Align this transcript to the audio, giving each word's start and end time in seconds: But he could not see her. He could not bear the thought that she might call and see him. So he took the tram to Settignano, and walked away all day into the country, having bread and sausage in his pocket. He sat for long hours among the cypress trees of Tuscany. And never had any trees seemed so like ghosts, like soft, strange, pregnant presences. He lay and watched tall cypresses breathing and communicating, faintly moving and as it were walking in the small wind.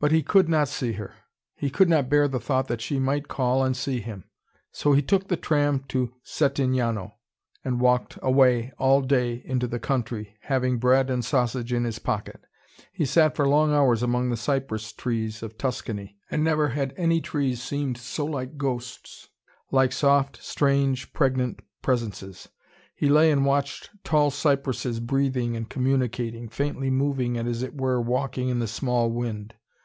But 0.00 0.10
he 0.10 0.24
could 0.24 0.48
not 0.48 0.66
see 0.66 0.94
her. 0.94 1.14
He 1.54 1.70
could 1.70 1.88
not 1.88 2.08
bear 2.08 2.26
the 2.26 2.40
thought 2.40 2.66
that 2.66 2.80
she 2.80 2.98
might 2.98 3.28
call 3.28 3.62
and 3.62 3.76
see 3.76 4.00
him. 4.00 4.24
So 4.72 4.94
he 4.94 5.00
took 5.00 5.28
the 5.28 5.36
tram 5.36 5.84
to 5.90 6.12
Settignano, 6.24 7.12
and 7.64 7.78
walked 7.80 8.18
away 8.20 8.72
all 8.78 9.00
day 9.00 9.42
into 9.44 9.68
the 9.68 9.78
country, 9.78 10.34
having 10.40 10.78
bread 10.78 11.08
and 11.08 11.24
sausage 11.24 11.72
in 11.72 11.84
his 11.84 12.00
pocket. 12.00 12.40
He 12.92 13.04
sat 13.04 13.36
for 13.36 13.46
long 13.48 13.72
hours 13.72 14.02
among 14.02 14.28
the 14.30 14.36
cypress 14.36 14.92
trees 14.92 15.40
of 15.40 15.56
Tuscany. 15.56 16.18
And 16.32 16.42
never 16.42 16.70
had 16.70 16.92
any 16.96 17.20
trees 17.20 17.62
seemed 17.62 17.96
so 17.96 18.24
like 18.26 18.56
ghosts, 18.58 19.28
like 19.70 19.92
soft, 19.92 20.42
strange, 20.42 21.12
pregnant 21.12 21.60
presences. 21.80 22.48
He 22.96 23.08
lay 23.08 23.30
and 23.30 23.46
watched 23.46 23.90
tall 24.02 24.32
cypresses 24.32 24.98
breathing 24.98 25.54
and 25.54 25.70
communicating, 25.70 26.48
faintly 26.48 26.90
moving 26.90 27.36
and 27.38 27.48
as 27.48 27.62
it 27.62 27.80
were 27.80 28.00
walking 28.00 28.48
in 28.48 28.58
the 28.58 28.66
small 28.66 29.08
wind. 29.08 29.54